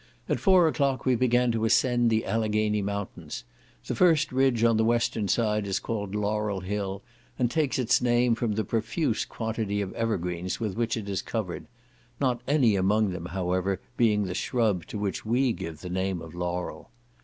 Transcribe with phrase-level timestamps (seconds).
[0.27, 3.43] At four o'clock we began to ascend the Alleghany mountains:
[3.85, 7.03] the first ridge on the western side is called Laurel Hill,
[7.37, 11.67] and takes its name from the profuse quantity of evergreens with which it is covered;
[12.19, 16.33] not any among them, however, being the shrub to which we give the name of
[16.33, 16.89] laurel.